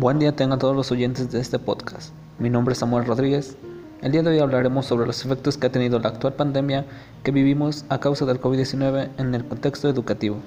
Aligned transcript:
Buen 0.00 0.18
día 0.18 0.34
tengan 0.34 0.58
todos 0.58 0.74
los 0.74 0.90
oyentes 0.92 1.30
de 1.30 1.40
este 1.40 1.58
podcast. 1.58 2.14
Mi 2.38 2.48
nombre 2.48 2.72
es 2.72 2.78
Samuel 2.78 3.04
Rodríguez. 3.04 3.58
El 4.00 4.12
día 4.12 4.22
de 4.22 4.30
hoy 4.30 4.38
hablaremos 4.38 4.86
sobre 4.86 5.06
los 5.06 5.22
efectos 5.22 5.58
que 5.58 5.66
ha 5.66 5.72
tenido 5.72 5.98
la 5.98 6.08
actual 6.08 6.32
pandemia 6.32 6.86
que 7.22 7.32
vivimos 7.32 7.84
a 7.90 8.00
causa 8.00 8.24
del 8.24 8.40
COVID-19 8.40 9.10
en 9.18 9.34
el 9.34 9.44
contexto 9.44 9.90
educativo. 9.90 10.38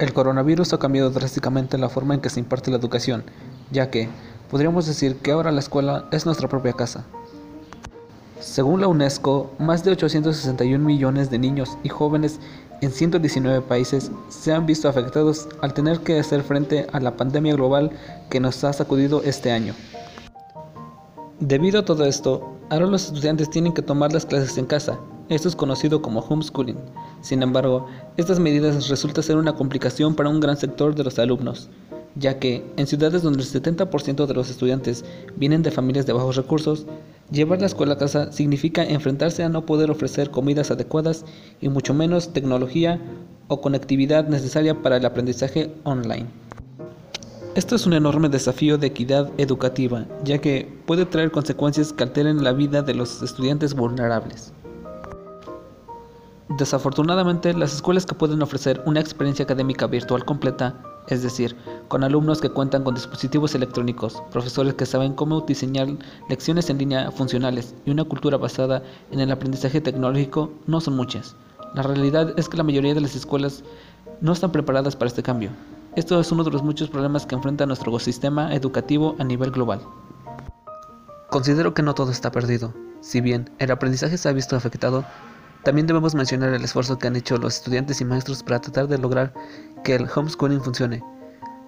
El 0.00 0.12
coronavirus 0.12 0.72
ha 0.72 0.80
cambiado 0.80 1.10
drásticamente 1.10 1.78
la 1.78 1.88
forma 1.88 2.14
en 2.14 2.20
que 2.20 2.28
se 2.28 2.40
imparte 2.40 2.72
la 2.72 2.78
educación, 2.78 3.22
ya 3.70 3.88
que 3.88 4.08
podríamos 4.50 4.86
decir 4.86 5.18
que 5.18 5.30
ahora 5.30 5.52
la 5.52 5.60
escuela 5.60 6.08
es 6.10 6.26
nuestra 6.26 6.48
propia 6.48 6.72
casa. 6.72 7.04
Según 8.40 8.80
la 8.80 8.88
UNESCO, 8.88 9.52
más 9.60 9.84
de 9.84 9.92
861 9.92 10.84
millones 10.84 11.30
de 11.30 11.38
niños 11.38 11.78
y 11.84 11.88
jóvenes 11.88 12.40
en 12.80 12.92
119 12.92 13.62
países 13.62 14.10
se 14.28 14.52
han 14.52 14.66
visto 14.66 14.88
afectados 14.88 15.48
al 15.60 15.74
tener 15.74 16.00
que 16.00 16.18
hacer 16.18 16.42
frente 16.42 16.86
a 16.92 17.00
la 17.00 17.16
pandemia 17.16 17.54
global 17.54 17.90
que 18.30 18.40
nos 18.40 18.62
ha 18.64 18.72
sacudido 18.72 19.22
este 19.22 19.50
año. 19.50 19.74
Debido 21.40 21.80
a 21.80 21.84
todo 21.84 22.04
esto, 22.04 22.56
ahora 22.70 22.86
los 22.86 23.06
estudiantes 23.06 23.50
tienen 23.50 23.72
que 23.72 23.82
tomar 23.82 24.12
las 24.12 24.26
clases 24.26 24.58
en 24.58 24.66
casa. 24.66 24.98
Esto 25.28 25.48
es 25.48 25.56
conocido 25.56 26.00
como 26.02 26.20
homeschooling. 26.20 26.78
Sin 27.20 27.42
embargo, 27.42 27.86
estas 28.16 28.40
medidas 28.40 28.88
resultan 28.88 29.22
ser 29.22 29.36
una 29.36 29.54
complicación 29.54 30.14
para 30.14 30.30
un 30.30 30.40
gran 30.40 30.56
sector 30.56 30.94
de 30.94 31.04
los 31.04 31.18
alumnos, 31.18 31.68
ya 32.14 32.38
que 32.38 32.64
en 32.76 32.86
ciudades 32.86 33.22
donde 33.22 33.42
el 33.42 33.48
70% 33.48 34.26
de 34.26 34.34
los 34.34 34.50
estudiantes 34.50 35.04
vienen 35.36 35.62
de 35.62 35.70
familias 35.70 36.06
de 36.06 36.12
bajos 36.12 36.36
recursos, 36.36 36.86
Llevar 37.30 37.60
la 37.60 37.66
escuela 37.66 37.94
a 37.94 37.98
casa 37.98 38.32
significa 38.32 38.82
enfrentarse 38.82 39.42
a 39.42 39.50
no 39.50 39.66
poder 39.66 39.90
ofrecer 39.90 40.30
comidas 40.30 40.70
adecuadas 40.70 41.26
y 41.60 41.68
mucho 41.68 41.92
menos 41.92 42.32
tecnología 42.32 42.98
o 43.48 43.60
conectividad 43.60 44.26
necesaria 44.28 44.82
para 44.82 44.96
el 44.96 45.04
aprendizaje 45.04 45.74
online. 45.84 46.26
Esto 47.54 47.76
es 47.76 47.86
un 47.86 47.92
enorme 47.92 48.30
desafío 48.30 48.78
de 48.78 48.86
equidad 48.86 49.30
educativa, 49.36 50.06
ya 50.24 50.38
que 50.38 50.72
puede 50.86 51.04
traer 51.04 51.30
consecuencias 51.30 51.92
que 51.92 52.04
alteren 52.04 52.42
la 52.42 52.52
vida 52.52 52.80
de 52.80 52.94
los 52.94 53.20
estudiantes 53.20 53.74
vulnerables. 53.74 54.54
Desafortunadamente, 56.56 57.52
las 57.52 57.74
escuelas 57.74 58.06
que 58.06 58.14
pueden 58.14 58.40
ofrecer 58.40 58.80
una 58.86 59.00
experiencia 59.00 59.44
académica 59.44 59.86
virtual 59.86 60.24
completa 60.24 60.80
es 61.08 61.22
decir, 61.22 61.56
con 61.88 62.04
alumnos 62.04 62.40
que 62.40 62.50
cuentan 62.50 62.84
con 62.84 62.94
dispositivos 62.94 63.54
electrónicos, 63.54 64.22
profesores 64.30 64.74
que 64.74 64.86
saben 64.86 65.14
cómo 65.14 65.40
diseñar 65.40 65.88
lecciones 66.28 66.68
en 66.70 66.78
línea 66.78 67.10
funcionales 67.10 67.74
y 67.86 67.90
una 67.90 68.04
cultura 68.04 68.36
basada 68.36 68.82
en 69.10 69.20
el 69.20 69.32
aprendizaje 69.32 69.80
tecnológico, 69.80 70.52
no 70.66 70.80
son 70.80 70.96
muchas. 70.96 71.34
La 71.74 71.82
realidad 71.82 72.38
es 72.38 72.48
que 72.48 72.56
la 72.58 72.62
mayoría 72.62 72.94
de 72.94 73.00
las 73.00 73.16
escuelas 73.16 73.64
no 74.20 74.32
están 74.32 74.52
preparadas 74.52 74.96
para 74.96 75.08
este 75.08 75.22
cambio. 75.22 75.50
Esto 75.96 76.20
es 76.20 76.30
uno 76.30 76.44
de 76.44 76.50
los 76.50 76.62
muchos 76.62 76.90
problemas 76.90 77.26
que 77.26 77.34
enfrenta 77.34 77.66
nuestro 77.66 77.98
sistema 77.98 78.54
educativo 78.54 79.16
a 79.18 79.24
nivel 79.24 79.50
global. 79.50 79.80
Considero 81.30 81.74
que 81.74 81.82
no 81.82 81.94
todo 81.94 82.10
está 82.10 82.30
perdido. 82.30 82.72
Si 83.00 83.20
bien 83.20 83.50
el 83.58 83.70
aprendizaje 83.70 84.16
se 84.16 84.28
ha 84.28 84.32
visto 84.32 84.56
afectado, 84.56 85.04
también 85.64 85.86
debemos 85.86 86.14
mencionar 86.14 86.54
el 86.54 86.64
esfuerzo 86.64 86.98
que 86.98 87.06
han 87.06 87.16
hecho 87.16 87.36
los 87.36 87.56
estudiantes 87.56 88.00
y 88.00 88.04
maestros 88.04 88.42
para 88.42 88.60
tratar 88.60 88.88
de 88.88 88.98
lograr 88.98 89.34
que 89.84 89.94
el 89.94 90.08
homeschooling 90.14 90.60
funcione. 90.62 91.02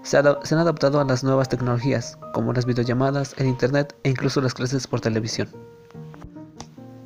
Se, 0.03 0.17
han 0.17 0.27
adaptado 0.27 1.01
a 1.01 1.05
las 1.05 1.23
nuevas 1.23 1.49
tecnologías, 1.49 2.19
como 2.33 2.53
las 2.53 2.65
videollamadas, 2.65 3.35
el 3.39 3.47
Internet 3.47 3.95
e 4.03 4.11
incluso 4.11 4.41
las 4.41 4.55
clases 4.55 4.87
por 4.87 5.01
televisión. 5.01 5.49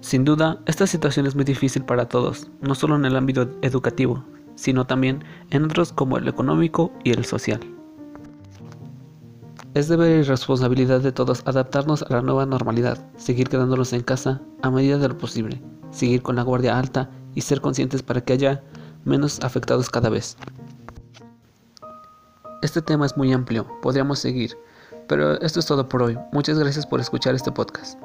Sin 0.01 0.25
duda, 0.25 0.61
esta 0.67 0.87
situación 0.87 1.27
es 1.27 1.35
muy 1.35 1.45
difícil 1.45 1.85
para 1.85 2.09
todos, 2.09 2.49
no 2.61 2.75
solo 2.75 2.95
en 2.97 3.05
el 3.05 3.17
ámbito 3.17 3.49
educativo, 3.63 4.25
sino 4.55 4.87
también 4.87 5.25
en 5.51 5.65
otros 5.65 5.93
como 5.93 6.19
el 6.19 6.29
económico 6.29 6.93
y 7.03 7.11
el 7.11 7.25
social. 7.25 7.61
Es 9.75 9.89
deber 9.89 10.21
y 10.21 10.23
responsabilidad 10.23 11.01
de 11.01 11.11
todos 11.11 11.43
adaptarnos 11.47 12.03
a 12.03 12.13
la 12.13 12.23
nueva 12.23 12.47
normalidad, 12.47 13.05
seguir 13.17 13.49
quedándonos 13.49 13.93
en 13.93 14.03
casa 14.03 14.41
a 14.63 14.71
medida 14.71 14.99
de 14.99 15.09
lo 15.09 15.19
posible, 15.19 15.61
seguir 15.91 16.23
con 16.23 16.37
la 16.37 16.43
guardia 16.43 16.79
alta 16.79 17.11
y 17.35 17.41
ser 17.41 17.61
conscientes 17.61 18.03
para 18.05 18.21
que 18.21 18.35
haya 18.35 18.63
menos 19.05 19.41
afectados 19.41 19.91
cada 19.91 20.11
vez. 20.11 20.37
Este 22.65 22.81
tema 22.81 23.05
es 23.05 23.15
muy 23.15 23.31
amplio, 23.31 23.67
podríamos 23.83 24.21
seguir, 24.21 24.57
pero 25.07 25.39
esto 25.43 25.61
es 25.61 25.67
todo 25.67 25.87
por 25.87 26.03
hoy. 26.03 26.17
Muchas 26.33 26.59
gracias 26.59 26.87
por 26.87 26.99
escuchar 26.99 27.35
este 27.35 27.53
podcast. 27.53 28.01